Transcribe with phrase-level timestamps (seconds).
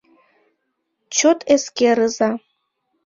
[1.15, 2.29] Чот эскерыза.